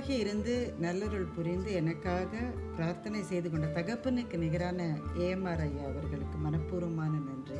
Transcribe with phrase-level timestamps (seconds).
[0.00, 0.52] குருவாகி இருந்து
[0.82, 2.38] நல்லருள் புரிந்து எனக்காக
[2.76, 4.80] பிரார்த்தனை செய்து கொண்ட தகப்பனுக்கு நிகரான
[5.24, 7.56] ஏஎம்ஆர் ஐயா அவர்களுக்கு மனப்பூர்வமான நன்றி.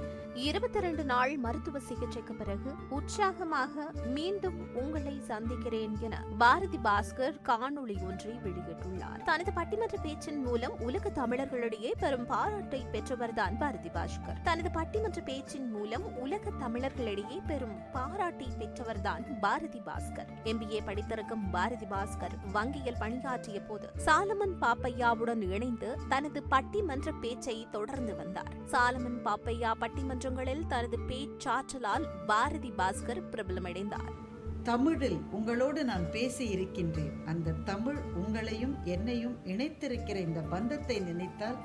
[0.49, 8.35] இருபத்தி ரெண்டு நாள் மருத்துவ சிகிச்சைக்கு பிறகு உற்சாகமாக மீண்டும் உங்களை சந்திக்கிறேன் என பாரதி பாஸ்கர் காணொளி ஒன்றை
[8.47, 9.21] வெளியிட்டுள்ளார்.
[9.31, 14.41] தனது பட்டிமன்ற பேச்சின் மூலம் உலக தமிழர்களிடையே பெரும் பாராட்டை பெற்றவர்தான் பாரதி பாஸ்கர்.
[14.43, 20.33] தனது பட்டிமன்ற பேச்சின் மூலம் உலக தமிழர்களிடையே பெரும் பாராட்டை பெற்றவர்தான் பாரதி பாஸ்கர்.
[20.45, 28.53] எம்பிஏ படித்திருக்கும் பாரதி பாஸ்கர் வங்கியில் பணியாற்றிய போது சாலமன் பாப்பையாவுடன் இணைந்து தனது பட்டிமன்ற பேச்சை தொடர்ந்து வந்தார்.
[28.71, 34.13] சாலமன் பாப்பையா பட்டிமன்றங்களில் தனது பேச்சாற்றலால் பாரதி பாஸ்கர் பிரபலமடைந்தார்.
[34.63, 41.57] தமிழில் உங்களோடு நான் பேசி இருக்கின்றேன் அந்த தமிழ் உங்களையும் என்னையும் இணைத்திருக்கிற இந்த பந்தத்தை நினைத்தால்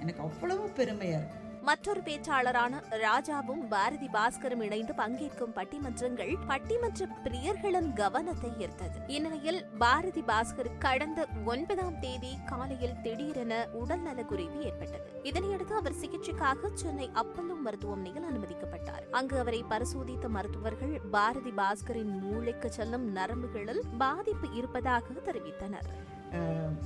[0.00, 1.45] எனக்கு அவ்வளவு பெருமையா இருக்கும்.
[1.66, 8.98] மற்றொரு பேச்சாளரான ராஜாவும் பாரதி பாஸ்கரும் இணைந்து பங்கேற்கும் பட்டிமன்றங்கள் பட்டிமன்ற பிரியர்களின் கவனத்தை ஈர்த்தது.
[9.06, 15.20] இந்நிலையில் பாரதி பாஸ்கர் கடந்த ஒன்பதாம் தேதி காலையில் திடீரென உடல்நலக்குறைவு ஏற்பட்டது.
[15.22, 19.10] இதனையடுத்து அவர் சிகிச்சைக்காக சென்னை அப்பல்லோ மருத்துவமனையில் அனுமதிக்கப்பட்டார்.
[19.10, 26.05] அங்கு அவரை பரிசோதித்த மருத்துவர்கள் பாரதி பாஸ்கரின் மூளைக்கு செல்லும் நரம்புகளில் பாதிப்பு இருப்பதாக தெரிவித்தனர்.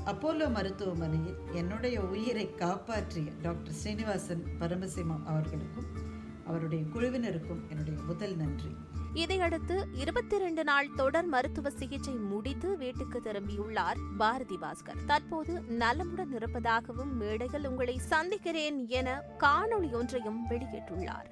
[0.04, 6.08] அப்போலோ மருத்துவமனையில் என்னுடைய உயிரை காப்பாற்றிய டாக்டர் ஸ்ரீனிவாசன் பரமசிம்மம் அவர்களுக்கும்
[6.46, 8.76] அவருடைய குழுவினருக்கும் என்னுடைய முதல் நன்றி.
[9.14, 15.04] இதையடுத்து இருபத்தி இரண்டு நாள் தொடர் மருத்துவ சிகிச்சை முடித்து வீட்டுக்கு திரும்பியுள்ளார் பாரதி பாஸ்கர்.
[15.06, 21.30] தற்போது நலமுடன் இருப்பதாகவும் மேடையில் உங்களை சந்திக்கிறேன் என காணொளி ஒன்றையும் வெளியிட்டுள்ளார்.